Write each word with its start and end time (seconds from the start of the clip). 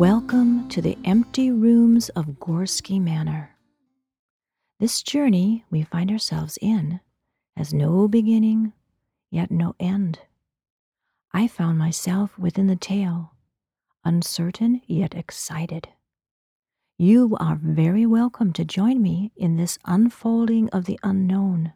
Welcome 0.00 0.66
to 0.70 0.80
the 0.80 0.96
empty 1.04 1.50
rooms 1.50 2.08
of 2.08 2.38
Gorski 2.40 2.98
Manor. 2.98 3.50
This 4.78 5.02
journey 5.02 5.66
we 5.70 5.82
find 5.82 6.10
ourselves 6.10 6.58
in 6.62 7.00
has 7.54 7.74
no 7.74 8.08
beginning, 8.08 8.72
yet 9.30 9.50
no 9.50 9.74
end. 9.78 10.20
I 11.34 11.46
found 11.48 11.76
myself 11.76 12.38
within 12.38 12.66
the 12.66 12.76
tale, 12.76 13.34
uncertain 14.02 14.80
yet 14.86 15.14
excited. 15.14 15.90
You 16.96 17.36
are 17.38 17.58
very 17.62 18.06
welcome 18.06 18.54
to 18.54 18.64
join 18.64 19.02
me 19.02 19.32
in 19.36 19.58
this 19.58 19.78
unfolding 19.84 20.70
of 20.70 20.86
the 20.86 20.98
unknown. 21.02 21.74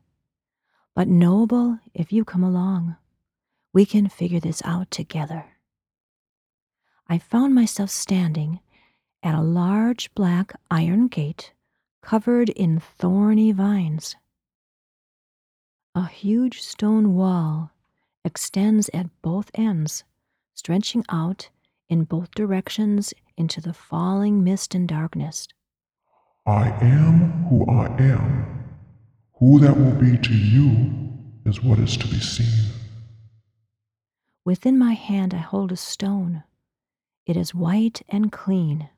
But 0.94 1.08
Noble, 1.08 1.78
if 1.92 2.10
you 2.10 2.24
come 2.24 2.42
along, 2.42 2.96
we 3.74 3.84
can 3.84 4.08
figure 4.08 4.40
this 4.40 4.62
out 4.64 4.90
together. 4.90 5.53
I 7.08 7.18
found 7.18 7.54
myself 7.54 7.90
standing 7.90 8.60
at 9.22 9.34
a 9.34 9.42
large 9.42 10.14
black 10.14 10.52
iron 10.70 11.08
gate 11.08 11.52
covered 12.02 12.50
in 12.50 12.80
thorny 12.80 13.52
vines. 13.52 14.16
A 15.94 16.06
huge 16.06 16.60
stone 16.60 17.14
wall 17.14 17.70
extends 18.24 18.90
at 18.92 19.06
both 19.22 19.50
ends, 19.54 20.04
stretching 20.54 21.04
out 21.08 21.50
in 21.88 22.04
both 22.04 22.30
directions 22.32 23.14
into 23.36 23.60
the 23.60 23.74
falling 23.74 24.42
mist 24.42 24.74
and 24.74 24.88
darkness. 24.88 25.48
I 26.46 26.68
am 26.82 27.44
who 27.44 27.66
I 27.70 27.86
am. 28.00 28.64
Who 29.38 29.58
that 29.60 29.76
will 29.76 29.94
be 29.94 30.16
to 30.16 30.34
you 30.34 30.92
is 31.44 31.62
what 31.62 31.78
is 31.78 31.96
to 31.96 32.08
be 32.08 32.18
seen. 32.18 32.70
Within 34.44 34.78
my 34.78 34.92
hand 34.92 35.32
I 35.34 35.38
hold 35.38 35.72
a 35.72 35.76
stone 35.76 36.42
it 37.26 37.36
is 37.36 37.54
white 37.54 38.02
and 38.08 38.30
clean. 38.30 38.90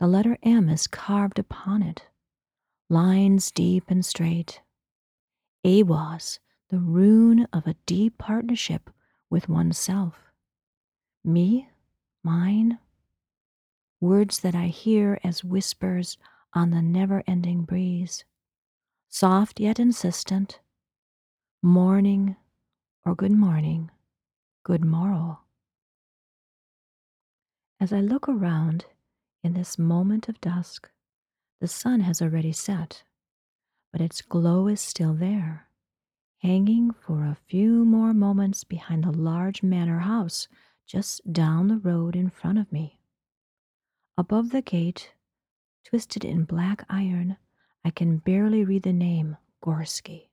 The 0.00 0.06
letter 0.06 0.38
M 0.42 0.68
is 0.68 0.86
carved 0.86 1.38
upon 1.38 1.82
it, 1.82 2.06
lines 2.88 3.50
deep 3.50 3.84
and 3.88 4.04
straight. 4.04 4.60
Ehwaz, 5.64 6.38
the 6.70 6.78
rune 6.78 7.46
of 7.52 7.66
a 7.66 7.76
deep 7.86 8.18
partnership 8.18 8.90
with 9.30 9.48
oneself. 9.48 10.18
Me, 11.24 11.68
mine, 12.24 12.78
words 14.00 14.40
that 14.40 14.54
I 14.56 14.66
hear 14.66 15.20
as 15.22 15.44
whispers 15.44 16.18
on 16.54 16.70
the 16.70 16.82
never 16.82 17.22
ending 17.26 17.62
breeze, 17.62 18.24
soft 19.08 19.60
yet 19.60 19.78
insistent, 19.78 20.58
morning 21.62 22.34
or 23.04 23.14
good 23.14 23.32
morning, 23.32 23.90
good 24.64 24.84
morrow. 24.84 25.41
As 27.82 27.92
I 27.92 27.98
look 27.98 28.28
around 28.28 28.84
in 29.42 29.54
this 29.54 29.76
moment 29.76 30.28
of 30.28 30.40
dusk, 30.40 30.88
the 31.60 31.66
sun 31.66 31.98
has 31.98 32.22
already 32.22 32.52
set, 32.52 33.02
but 33.90 34.00
its 34.00 34.22
glow 34.22 34.68
is 34.68 34.80
still 34.80 35.14
there, 35.14 35.66
hanging 36.38 36.92
for 36.92 37.24
a 37.24 37.38
few 37.48 37.84
more 37.84 38.14
moments 38.14 38.62
behind 38.62 39.02
the 39.02 39.10
large 39.10 39.64
manor 39.64 39.98
house 39.98 40.46
just 40.86 41.32
down 41.32 41.66
the 41.66 41.76
road 41.76 42.14
in 42.14 42.30
front 42.30 42.56
of 42.56 42.70
me. 42.70 43.00
Above 44.16 44.50
the 44.50 44.62
gate, 44.62 45.14
twisted 45.82 46.24
in 46.24 46.44
black 46.44 46.84
iron, 46.88 47.36
I 47.84 47.90
can 47.90 48.18
barely 48.18 48.64
read 48.64 48.84
the 48.84 48.92
name 48.92 49.38
Gorski. 49.60 50.28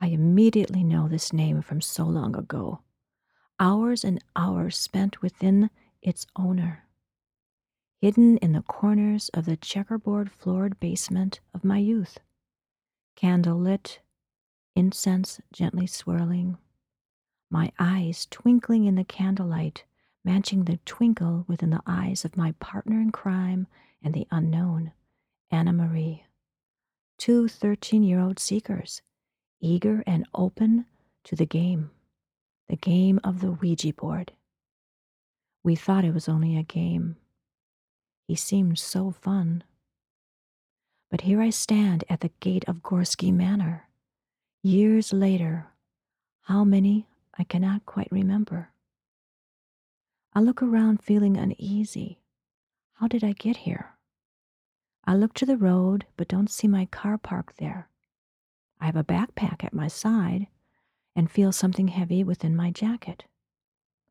I 0.00 0.06
immediately 0.06 0.84
know 0.84 1.06
this 1.06 1.34
name 1.34 1.60
from 1.60 1.82
so 1.82 2.04
long 2.06 2.34
ago. 2.34 2.80
Hours 3.60 4.04
and 4.04 4.24
hours 4.34 4.78
spent 4.78 5.20
within 5.20 5.68
its 6.02 6.26
owner. 6.36 6.84
Hidden 8.00 8.36
in 8.38 8.52
the 8.52 8.62
corners 8.62 9.28
of 9.30 9.44
the 9.44 9.56
checkerboard 9.56 10.30
floored 10.30 10.78
basement 10.78 11.40
of 11.52 11.64
my 11.64 11.78
youth, 11.78 12.18
candle 13.16 13.58
lit, 13.58 14.00
incense 14.76 15.40
gently 15.52 15.86
swirling, 15.86 16.56
my 17.50 17.72
eyes 17.78 18.26
twinkling 18.30 18.84
in 18.84 18.94
the 18.94 19.04
candlelight, 19.04 19.84
matching 20.24 20.64
the 20.64 20.78
twinkle 20.84 21.44
within 21.48 21.70
the 21.70 21.82
eyes 21.86 22.24
of 22.24 22.36
my 22.36 22.52
partner 22.60 23.00
in 23.00 23.10
crime 23.10 23.66
and 24.02 24.14
the 24.14 24.28
unknown, 24.30 24.92
Anna 25.50 25.72
Marie. 25.72 26.24
Two 27.16 27.48
13 27.48 28.04
year 28.04 28.20
old 28.20 28.38
seekers, 28.38 29.02
eager 29.60 30.04
and 30.06 30.26
open 30.34 30.86
to 31.24 31.34
the 31.34 31.46
game, 31.46 31.90
the 32.68 32.76
game 32.76 33.18
of 33.24 33.40
the 33.40 33.50
Ouija 33.50 33.92
board. 33.92 34.32
We 35.62 35.74
thought 35.74 36.04
it 36.04 36.14
was 36.14 36.28
only 36.28 36.56
a 36.56 36.62
game. 36.62 37.16
He 38.26 38.34
seemed 38.34 38.78
so 38.78 39.10
fun. 39.10 39.64
But 41.10 41.22
here 41.22 41.40
I 41.40 41.50
stand 41.50 42.04
at 42.08 42.20
the 42.20 42.30
gate 42.40 42.64
of 42.68 42.82
Gorski 42.82 43.32
Manor. 43.32 43.88
Years 44.62 45.12
later, 45.12 45.68
how 46.42 46.64
many 46.64 47.06
I 47.38 47.44
cannot 47.44 47.86
quite 47.86 48.08
remember. 48.10 48.72
I 50.34 50.40
look 50.40 50.60
around 50.60 51.02
feeling 51.02 51.36
uneasy. 51.36 52.18
How 52.94 53.06
did 53.06 53.22
I 53.22 53.32
get 53.32 53.58
here? 53.58 53.94
I 55.04 55.14
look 55.14 55.34
to 55.34 55.46
the 55.46 55.56
road 55.56 56.06
but 56.16 56.26
don't 56.26 56.50
see 56.50 56.66
my 56.66 56.86
car 56.86 57.16
parked 57.16 57.58
there. 57.58 57.88
I 58.80 58.86
have 58.86 58.96
a 58.96 59.04
backpack 59.04 59.62
at 59.62 59.72
my 59.72 59.86
side 59.86 60.48
and 61.14 61.30
feel 61.30 61.52
something 61.52 61.88
heavy 61.88 62.24
within 62.24 62.56
my 62.56 62.72
jacket. 62.72 63.24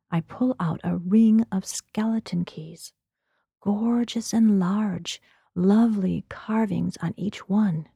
I 0.10 0.22
pull 0.22 0.56
out 0.60 0.80
a 0.84 0.98
ring 0.98 1.46
of 1.52 1.66
skeleton 1.66 2.46
keys, 2.46 2.94
gorgeous 3.62 4.34
and 4.34 4.60
large, 4.60 5.22
lovely 5.54 6.24
carvings 6.30 6.98
on 7.02 7.14
each 7.18 7.50
one. 7.50 7.90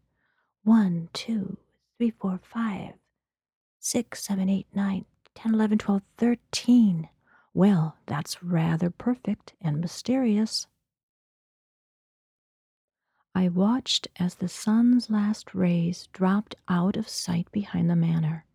One, 0.64 1.10
two, 1.14 1.58
three, 1.98 2.12
four, 2.12 2.40
five, 2.44 2.94
six, 3.80 4.24
seven, 4.24 4.50
eight, 4.50 4.68
nine, 4.74 5.06
ten, 5.36 5.54
eleven, 5.54 5.78
twelve, 5.78 6.02
thirteen. 6.18 7.10
Well, 7.54 7.98
that's 8.06 8.44
rather 8.44 8.90
perfect 8.90 9.54
and 9.62 9.80
mysterious. 9.80 10.68
I 13.34 13.48
watched 13.48 14.08
as 14.18 14.36
the 14.36 14.50
sun's 14.50 15.10
last 15.10 15.56
rays 15.56 16.10
dropped 16.12 16.56
out 16.68 16.98
of 16.98 17.08
sight 17.08 17.50
behind 17.52 17.90
the 17.90 17.96
manor. 17.96 18.46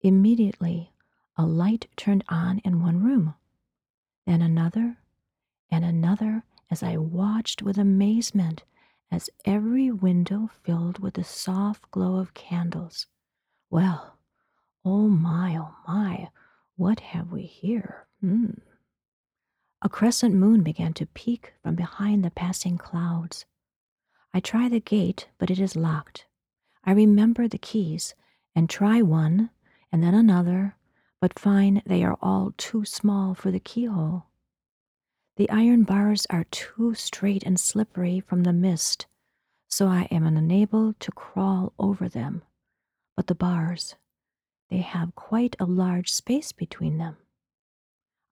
Immediately, 0.00 0.92
a 1.38 1.46
light 1.46 1.86
turned 1.96 2.24
on 2.28 2.58
in 2.58 2.82
one 2.82 3.00
room, 3.02 3.34
then 4.26 4.42
another 4.42 4.98
and 5.70 5.84
another 5.84 6.42
as 6.70 6.82
I 6.82 6.96
watched 6.96 7.62
with 7.62 7.78
amazement 7.78 8.64
as 9.10 9.30
every 9.44 9.90
window 9.90 10.50
filled 10.64 10.98
with 10.98 11.14
the 11.14 11.24
soft 11.24 11.90
glow 11.90 12.16
of 12.16 12.34
candles. 12.34 13.06
Well, 13.70 14.18
oh 14.84 15.08
my, 15.08 15.56
oh 15.56 15.74
my, 15.86 16.28
what 16.76 17.00
have 17.00 17.32
we 17.32 17.42
here? 17.42 18.06
Hmm. 18.20 18.54
A 19.80 19.88
crescent 19.88 20.34
moon 20.34 20.62
began 20.62 20.92
to 20.94 21.06
peek 21.06 21.54
from 21.62 21.76
behind 21.76 22.24
the 22.24 22.32
passing 22.32 22.76
clouds. 22.76 23.46
I 24.34 24.40
try 24.40 24.68
the 24.68 24.80
gate, 24.80 25.28
but 25.38 25.50
it 25.50 25.60
is 25.60 25.76
locked. 25.76 26.26
I 26.84 26.92
remember 26.92 27.46
the 27.46 27.58
keys 27.58 28.14
and 28.56 28.68
try 28.68 29.02
one 29.02 29.50
and 29.92 30.02
then 30.02 30.14
another 30.14 30.74
but 31.20 31.38
find 31.38 31.82
they 31.84 32.04
are 32.04 32.16
all 32.22 32.52
too 32.56 32.84
small 32.84 33.34
for 33.34 33.50
the 33.50 33.60
keyhole. 33.60 34.26
The 35.36 35.50
iron 35.50 35.84
bars 35.84 36.26
are 36.30 36.44
too 36.50 36.94
straight 36.94 37.42
and 37.44 37.58
slippery 37.58 38.20
from 38.20 38.42
the 38.42 38.52
mist, 38.52 39.06
so 39.68 39.86
I 39.86 40.08
am 40.10 40.26
unable 40.26 40.94
to 40.94 41.12
crawl 41.12 41.72
over 41.78 42.08
them. 42.08 42.42
But 43.16 43.26
the 43.26 43.34
bars, 43.34 43.96
they 44.70 44.78
have 44.78 45.14
quite 45.14 45.56
a 45.58 45.64
large 45.64 46.12
space 46.12 46.52
between 46.52 46.98
them. 46.98 47.16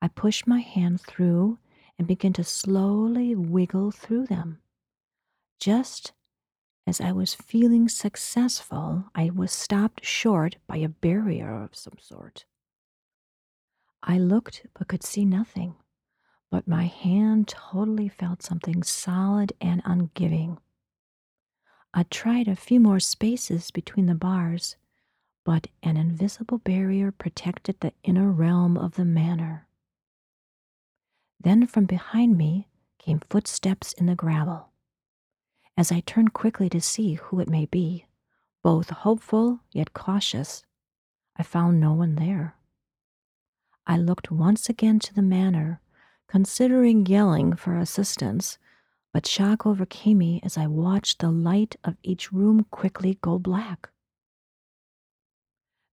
I 0.02 0.08
push 0.08 0.46
my 0.46 0.60
hand 0.60 1.00
through 1.00 1.58
and 1.98 2.06
begin 2.06 2.32
to 2.34 2.44
slowly 2.44 3.34
wiggle 3.34 3.90
through 3.90 4.26
them. 4.26 4.60
Just 5.58 6.12
as 6.86 7.00
I 7.00 7.12
was 7.12 7.34
feeling 7.34 7.88
successful, 7.88 9.06
I 9.14 9.30
was 9.30 9.50
stopped 9.50 10.04
short 10.04 10.56
by 10.66 10.76
a 10.76 10.88
barrier 10.88 11.62
of 11.62 11.74
some 11.74 11.96
sort. 11.98 12.44
I 14.06 14.18
looked 14.18 14.64
but 14.78 14.86
could 14.86 15.02
see 15.02 15.24
nothing, 15.24 15.74
but 16.48 16.68
my 16.68 16.84
hand 16.84 17.48
totally 17.48 18.08
felt 18.08 18.40
something 18.40 18.84
solid 18.84 19.52
and 19.60 19.82
ungiving. 19.82 20.58
I 21.92 22.04
tried 22.04 22.46
a 22.46 22.54
few 22.54 22.78
more 22.78 23.00
spaces 23.00 23.72
between 23.72 24.06
the 24.06 24.14
bars, 24.14 24.76
but 25.44 25.66
an 25.82 25.96
invisible 25.96 26.58
barrier 26.58 27.10
protected 27.10 27.80
the 27.80 27.92
inner 28.04 28.30
realm 28.30 28.78
of 28.78 28.94
the 28.94 29.04
manor. 29.04 29.66
Then 31.40 31.66
from 31.66 31.86
behind 31.86 32.38
me 32.38 32.68
came 32.98 33.20
footsteps 33.28 33.92
in 33.94 34.06
the 34.06 34.14
gravel. 34.14 34.68
As 35.76 35.90
I 35.90 36.00
turned 36.00 36.32
quickly 36.32 36.68
to 36.70 36.80
see 36.80 37.14
who 37.14 37.40
it 37.40 37.48
may 37.48 37.66
be, 37.66 38.06
both 38.62 38.90
hopeful 38.90 39.60
yet 39.72 39.92
cautious, 39.94 40.64
I 41.36 41.42
found 41.42 41.80
no 41.80 41.92
one 41.92 42.14
there. 42.14 42.56
I 43.88 43.98
looked 43.98 44.32
once 44.32 44.68
again 44.68 44.98
to 45.00 45.14
the 45.14 45.22
manor, 45.22 45.80
considering 46.26 47.06
yelling 47.06 47.54
for 47.54 47.76
assistance, 47.76 48.58
but 49.12 49.26
shock 49.26 49.64
overcame 49.64 50.18
me 50.18 50.40
as 50.42 50.58
I 50.58 50.66
watched 50.66 51.20
the 51.20 51.30
light 51.30 51.76
of 51.84 51.96
each 52.02 52.32
room 52.32 52.66
quickly 52.70 53.18
go 53.20 53.38
black. 53.38 53.90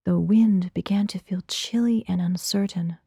The 0.05 0.19
wind 0.19 0.73
began 0.73 1.05
to 1.07 1.19
feel 1.19 1.41
chilly 1.47 2.03
and 2.07 2.19
uncertain, 2.19 2.97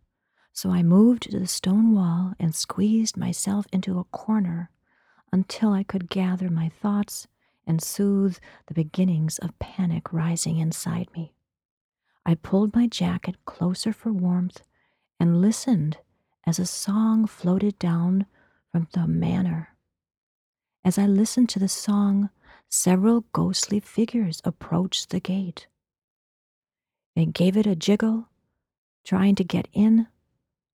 so 0.53 0.71
I 0.71 0.83
moved 0.83 1.25
to 1.25 1.39
the 1.39 1.47
stone 1.47 1.93
wall 1.93 2.35
and 2.39 2.55
squeezed 2.55 3.17
myself 3.17 3.67
into 3.73 3.99
a 3.99 4.05
corner 4.05 4.71
until 5.33 5.73
I 5.73 5.83
could 5.83 6.09
gather 6.09 6.49
my 6.49 6.69
thoughts 6.69 7.27
and 7.67 7.83
soothe 7.83 8.39
the 8.69 8.75
beginnings 8.75 9.39
of 9.39 9.59
panic 9.59 10.13
rising 10.13 10.59
inside 10.59 11.09
me. 11.13 11.35
I 12.25 12.37
pulled 12.37 12.75
my 12.75 12.87
jacket 12.87 13.45
closer 13.45 13.93
for 13.93 14.13
warmth 14.13 14.63
and 15.19 15.41
listened 15.41 15.99
as 16.47 16.59
a 16.59 16.67
song 16.67 17.27
floated 17.27 17.79
down 17.79 18.27
from 18.71 18.89
the 18.93 19.07
manor. 19.07 19.71
As 20.85 20.99
I 20.99 21.07
listened 21.07 21.49
to 21.51 21.59
the 21.59 21.69
song, 21.69 22.31
several 22.69 23.25
ghostly 23.33 23.81
figures 23.81 24.41
approached 24.45 25.11
the 25.11 25.21
gate. 25.21 25.67
They 27.17 27.27
gave 27.27 27.57
it 27.57 27.67
a 27.67 27.75
jiggle, 27.75 28.29
trying 29.05 29.35
to 29.37 29.45
get 29.45 29.67
in, 29.73 30.07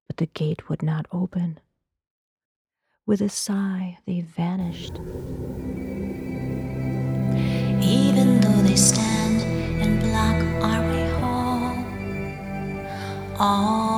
but 0.06 0.16
the 0.16 0.26
gate 0.26 0.68
would 0.68 0.82
not 0.82 1.06
open. 1.12 1.60
With 3.06 3.20
a 3.20 3.28
sigh, 3.28 3.98
they 4.06 4.22
vanished. 4.22 4.94
Even 7.82 8.40
though 8.40 8.62
they 8.62 8.76
stand 8.76 9.42
and 9.82 10.00
block 10.00 10.36
our 10.64 10.82
way 10.88 11.08
home, 11.20 11.84
all 13.38 13.89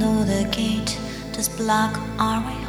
though 0.00 0.24
the 0.24 0.48
gate. 0.50 0.98
Does 1.32 1.48
block 1.48 1.98
our 2.18 2.40
way 2.46 2.59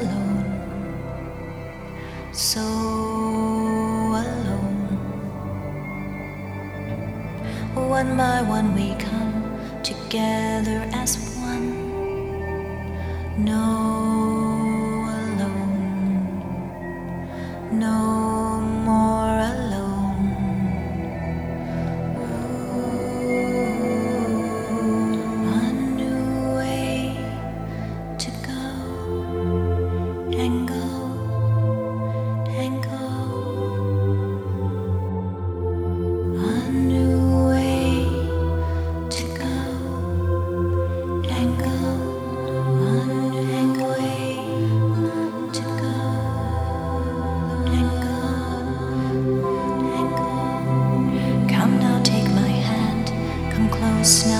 alone, 0.00 0.44
so 2.32 2.60
alone. 4.24 4.88
One 7.74 8.16
by 8.16 8.42
one 8.42 8.74
we 8.74 8.94
come 8.96 9.58
together 9.82 10.88
as 10.92 11.16
one. 11.38 11.68
No 13.44 13.99
Come 54.00 54.39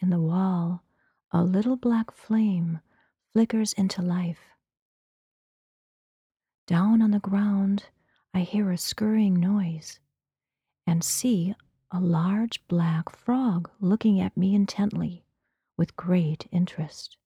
in 0.00 0.10
the 0.10 0.20
wall, 0.20 0.82
a 1.32 1.42
little 1.42 1.76
black 1.76 2.10
flame 2.10 2.80
flickers 3.32 3.72
into 3.72 4.02
life. 4.02 4.40
Down 6.66 7.02
on 7.02 7.10
the 7.10 7.18
ground, 7.18 7.86
I 8.32 8.40
hear 8.40 8.70
a 8.70 8.78
scurrying 8.78 9.38
noise 9.38 9.98
and 10.86 11.02
see 11.02 11.54
a 11.90 12.00
large 12.00 12.66
black 12.68 13.10
frog 13.10 13.70
looking 13.80 14.20
at 14.20 14.36
me 14.36 14.54
intently 14.54 15.24
with 15.76 15.96
great 15.96 16.46
interest. 16.50 17.16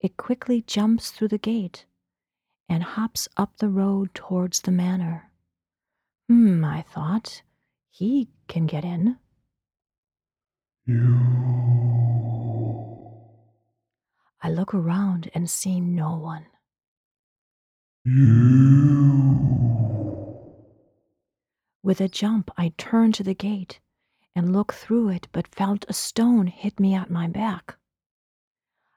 It 0.00 0.16
quickly 0.16 0.62
jumps 0.62 1.10
through 1.10 1.28
the 1.28 1.38
gate 1.38 1.86
and 2.68 2.82
hops 2.82 3.28
up 3.36 3.58
the 3.58 3.68
road 3.68 4.14
towards 4.14 4.60
the 4.60 4.70
manor. 4.70 5.30
Hmm, 6.28 6.64
I 6.64 6.82
thought, 6.82 7.42
he 7.90 8.28
can 8.48 8.66
get 8.66 8.84
in. 8.84 9.18
You. 10.84 11.16
I 14.42 14.50
look 14.50 14.74
around 14.74 15.30
and 15.32 15.48
see 15.48 15.80
no 15.80 16.16
one. 16.16 16.46
You. 18.04 19.62
With 21.84 22.00
a 22.00 22.08
jump, 22.08 22.50
I 22.56 22.72
turn 22.76 23.12
to 23.12 23.22
the 23.22 23.34
gate 23.34 23.78
and 24.34 24.52
look 24.52 24.72
through 24.72 25.10
it, 25.10 25.28
but 25.30 25.54
felt 25.54 25.84
a 25.88 25.92
stone 25.92 26.48
hit 26.48 26.80
me 26.80 26.94
at 26.94 27.10
my 27.10 27.28
back. 27.28 27.76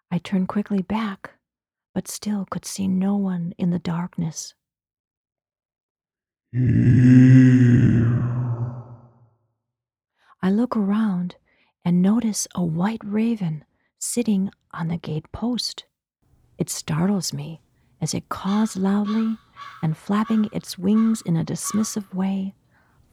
I 0.09 0.17
turned 0.17 0.47
quickly 0.47 0.81
back, 0.81 1.33
but 1.93 2.07
still 2.07 2.47
could 2.49 2.65
see 2.65 2.87
no 2.87 3.15
one 3.15 3.53
in 3.59 3.69
the 3.69 3.79
darkness. 3.79 4.55
Here. 6.51 7.85
I 10.41 10.49
look 10.49 10.75
around 10.75 11.35
and 11.85 12.01
notice 12.01 12.47
a 12.55 12.63
white 12.63 13.01
raven 13.05 13.63
sitting 13.99 14.49
on 14.73 14.87
the 14.87 14.97
gate 14.97 15.31
post. 15.31 15.85
It 16.57 16.69
startles 16.69 17.31
me 17.31 17.61
as 18.01 18.13
it 18.13 18.27
caws 18.27 18.75
loudly 18.75 19.37
and, 19.81 19.95
flapping 19.95 20.49
its 20.51 20.77
wings 20.77 21.21
in 21.21 21.37
a 21.37 21.45
dismissive 21.45 22.13
way, 22.13 22.55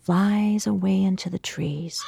flies 0.00 0.66
away 0.66 1.02
into 1.02 1.28
the 1.28 1.38
trees. 1.38 2.02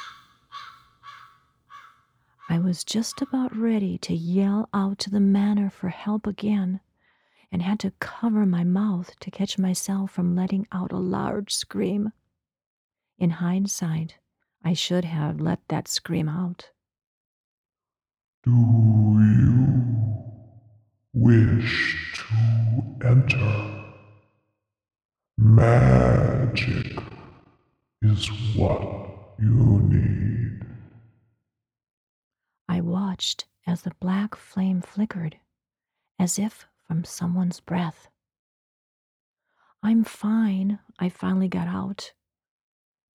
I 2.49 2.59
was 2.59 2.83
just 2.83 3.21
about 3.21 3.55
ready 3.55 3.97
to 3.99 4.13
yell 4.13 4.69
out 4.73 4.99
to 4.99 5.09
the 5.09 5.19
manor 5.19 5.69
for 5.69 5.89
help 5.89 6.27
again 6.27 6.79
and 7.51 7.61
had 7.61 7.79
to 7.79 7.91
cover 7.99 8.45
my 8.45 8.63
mouth 8.63 9.17
to 9.19 9.31
catch 9.31 9.57
myself 9.57 10.11
from 10.11 10.35
letting 10.35 10.67
out 10.71 10.91
a 10.91 10.97
large 10.97 11.53
scream. 11.53 12.11
In 13.17 13.29
hindsight, 13.29 14.17
I 14.67 14.73
should 14.73 15.05
have 15.05 15.39
let 15.39 15.59
that 15.67 15.87
scream 15.87 16.27
out. 16.27 16.71
Do 18.43 18.51
you 18.51 19.85
wish 21.13 21.95
to 22.15 23.05
enter? 23.07 23.83
Magic 25.37 26.97
is 28.01 28.27
what 28.55 29.35
you 29.39 29.81
need. 29.83 30.65
I 32.67 32.81
watched 32.81 33.45
as 33.67 33.83
the 33.83 33.93
black 33.99 34.35
flame 34.35 34.81
flickered, 34.81 35.37
as 36.17 36.39
if 36.39 36.65
from 36.87 37.03
someone's 37.03 37.59
breath. 37.59 38.07
I'm 39.83 40.03
fine, 40.03 40.79
I 40.97 41.09
finally 41.09 41.49
got 41.49 41.67
out. 41.67 42.13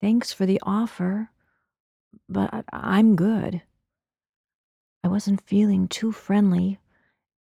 Thanks 0.00 0.32
for 0.32 0.46
the 0.46 0.60
offer, 0.62 1.30
but 2.28 2.64
I'm 2.72 3.16
good. 3.16 3.62
I 5.02 5.08
wasn't 5.08 5.46
feeling 5.46 5.88
too 5.88 6.12
friendly 6.12 6.78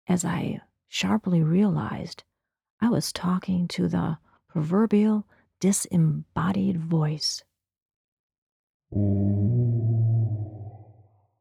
as 0.07 0.23
I 0.25 0.61
sharply 0.87 1.41
realized 1.41 2.23
I 2.81 2.89
was 2.89 3.11
talking 3.11 3.67
to 3.69 3.87
the 3.87 4.17
proverbial 4.47 5.25
disembodied 5.59 6.77
voice. 6.77 7.43
Oh, 8.95 9.83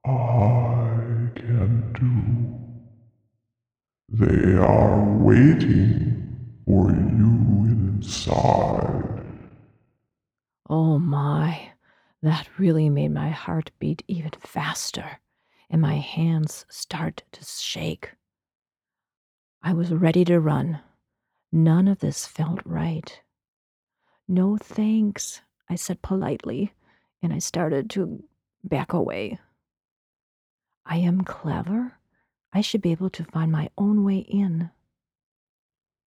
I 0.04 1.30
can 1.34 1.92
do. 1.92 2.58
They 4.08 4.56
are 4.56 5.04
waiting 5.18 6.36
for 6.64 6.90
you 6.90 7.66
inside. 7.68 9.24
Oh 10.68 10.98
my, 10.98 11.71
that 12.22 12.48
really 12.58 12.88
made 12.88 13.12
my 13.12 13.30
heart 13.30 13.70
beat 13.78 14.02
even 14.06 14.30
faster 14.40 15.20
and 15.68 15.80
my 15.80 15.96
hands 15.96 16.66
start 16.68 17.22
to 17.32 17.42
shake. 17.44 18.12
I 19.62 19.72
was 19.72 19.90
ready 19.90 20.24
to 20.26 20.38
run. 20.38 20.80
None 21.50 21.88
of 21.88 22.00
this 22.00 22.26
felt 22.26 22.60
right. 22.64 23.20
No 24.28 24.56
thanks, 24.56 25.40
I 25.68 25.76
said 25.76 26.02
politely, 26.02 26.72
and 27.22 27.32
I 27.32 27.38
started 27.38 27.88
to 27.90 28.22
back 28.62 28.92
away. 28.92 29.38
I 30.84 30.98
am 30.98 31.22
clever. 31.22 31.94
I 32.52 32.60
should 32.60 32.82
be 32.82 32.92
able 32.92 33.10
to 33.10 33.24
find 33.24 33.50
my 33.50 33.70
own 33.78 34.04
way 34.04 34.18
in. 34.18 34.70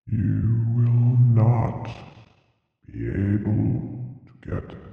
You 0.08 0.66
will 0.76 1.18
not 1.44 1.90
be 2.86 3.08
able 3.08 4.22
to 4.26 4.50
get. 4.50 4.85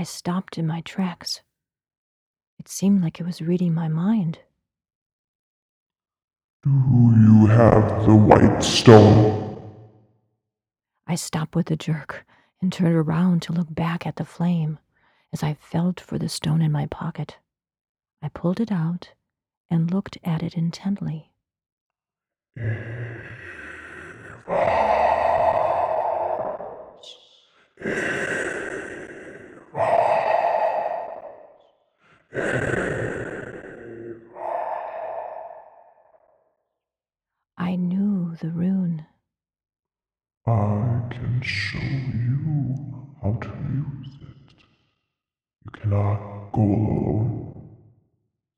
I 0.00 0.02
stopped 0.02 0.56
in 0.56 0.66
my 0.66 0.80
tracks. 0.80 1.42
It 2.58 2.68
seemed 2.68 3.02
like 3.02 3.20
it 3.20 3.26
was 3.26 3.42
reading 3.42 3.74
my 3.74 3.86
mind. 3.86 4.38
Do 6.62 6.70
you 6.70 7.44
have 7.48 8.06
the 8.06 8.14
white 8.14 8.62
stone? 8.62 9.60
I 11.06 11.16
stopped 11.16 11.54
with 11.54 11.70
a 11.70 11.76
jerk 11.76 12.24
and 12.62 12.72
turned 12.72 12.96
around 12.96 13.42
to 13.42 13.52
look 13.52 13.74
back 13.74 14.06
at 14.06 14.16
the 14.16 14.24
flame 14.24 14.78
as 15.34 15.42
I 15.42 15.58
felt 15.60 16.00
for 16.00 16.16
the 16.16 16.30
stone 16.30 16.62
in 16.62 16.72
my 16.72 16.86
pocket. 16.86 17.36
I 18.22 18.30
pulled 18.30 18.58
it 18.58 18.72
out 18.72 19.10
and 19.68 19.92
looked 19.92 20.16
at 20.24 20.42
it 20.42 20.54
intently. 20.54 21.30
I 37.70 37.76
knew 37.76 38.34
the 38.40 38.50
rune. 38.50 39.06
I 40.46 41.02
can 41.10 41.39
show 41.50 41.78
you 41.78 42.76
how 43.22 43.32
to 43.40 43.48
use 43.48 44.14
it. 44.22 44.54
You 45.64 45.70
cannot 45.72 46.52
go 46.52 46.62
alone. 46.62 47.76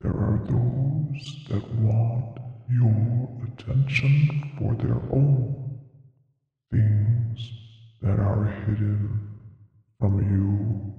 There 0.03 0.13
are 0.13 0.41
those 0.45 1.47
that 1.49 1.75
want 1.75 2.39
your 2.69 3.29
attention 3.47 4.53
for 4.59 4.75
their 4.75 5.01
own 5.11 5.79
things 6.71 7.51
that 8.03 8.19
are 8.19 8.45
hidden 8.67 9.39
from 9.99 10.19
you. 10.19 10.95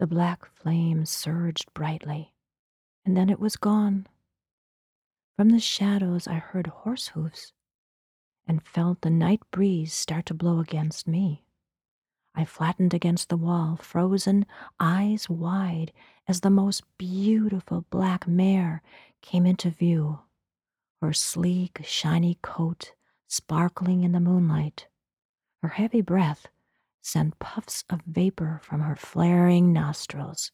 The 0.00 0.06
black 0.06 0.44
flame 0.54 1.06
surged 1.06 1.72
brightly, 1.72 2.34
and 3.06 3.16
then 3.16 3.30
it 3.30 3.40
was 3.40 3.56
gone. 3.56 4.06
From 5.36 5.48
the 5.48 5.60
shadows, 5.60 6.28
I 6.28 6.34
heard 6.34 6.66
horse 6.66 7.08
hoofs 7.08 7.52
and 8.48 8.66
felt 8.66 9.02
the 9.02 9.10
night 9.10 9.42
breeze 9.52 9.92
start 9.92 10.26
to 10.26 10.34
blow 10.34 10.58
against 10.58 11.06
me. 11.06 11.44
I 12.34 12.44
flattened 12.44 12.94
against 12.94 13.28
the 13.28 13.36
wall, 13.36 13.78
frozen, 13.82 14.46
eyes 14.80 15.28
wide, 15.28 15.92
as 16.26 16.40
the 16.40 16.50
most 16.50 16.82
beautiful 16.96 17.84
black 17.90 18.26
mare 18.26 18.82
came 19.20 19.44
into 19.44 19.70
view, 19.70 20.20
her 21.02 21.12
sleek, 21.12 21.80
shiny 21.84 22.38
coat 22.42 22.92
sparkling 23.26 24.04
in 24.04 24.12
the 24.12 24.20
moonlight. 24.20 24.86
Her 25.62 25.68
heavy 25.68 26.00
breath 26.00 26.48
sent 27.02 27.38
puffs 27.38 27.84
of 27.90 28.00
vapor 28.02 28.60
from 28.62 28.80
her 28.80 28.96
flaring 28.96 29.72
nostrils. 29.72 30.50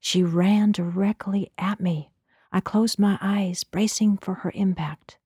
She 0.00 0.22
ran 0.22 0.72
directly 0.72 1.50
at 1.58 1.80
me. 1.80 2.10
I 2.52 2.60
closed 2.60 2.98
my 2.98 3.18
eyes, 3.20 3.64
bracing 3.64 4.18
for 4.18 4.34
her 4.34 4.52
impact. 4.54 5.18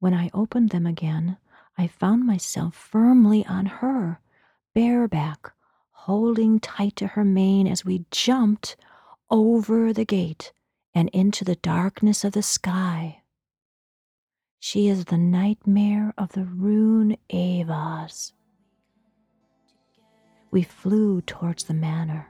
When 0.00 0.14
I 0.14 0.30
opened 0.32 0.70
them 0.70 0.86
again, 0.86 1.36
I 1.78 1.86
found 1.86 2.26
myself 2.26 2.74
firmly 2.74 3.44
on 3.46 3.66
her, 3.66 4.20
bareback, 4.74 5.52
holding 5.92 6.58
tight 6.58 6.96
to 6.96 7.08
her 7.08 7.24
mane 7.24 7.66
as 7.66 7.84
we 7.84 8.06
jumped 8.10 8.76
over 9.30 9.92
the 9.92 10.06
gate 10.06 10.52
and 10.94 11.10
into 11.10 11.44
the 11.44 11.56
darkness 11.56 12.24
of 12.24 12.32
the 12.32 12.42
sky. 12.42 13.20
She 14.58 14.88
is 14.88 15.04
the 15.06 15.18
nightmare 15.18 16.14
of 16.18 16.32
the 16.32 16.44
rune 16.44 17.16
Ehwaz. 17.30 18.32
we 20.50 20.62
flew 20.62 21.20
towards 21.22 21.64
the 21.64 21.74
manor. 21.74 22.26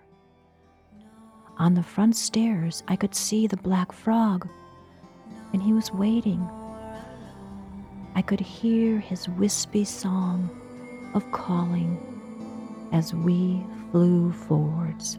On 1.59 1.75
the 1.75 1.83
front 1.83 2.17
stairs, 2.17 2.83
I 2.89 2.97
could 2.97 3.15
see 3.15 3.47
the 3.47 3.57
black 3.57 3.93
frog, 3.93 4.49
and 5.53 5.62
he 5.62 5.73
was 5.73 5.93
waiting. 5.93 6.49
I 8.14 8.23
could 8.23 8.40
hear 8.40 8.99
his 8.99 9.29
wispy 9.29 9.85
song 9.85 10.50
of 11.14 11.31
calling 11.33 11.99
as 12.93 13.14
we 13.14 13.62
flew 13.90 14.33
forwards. 14.33 15.19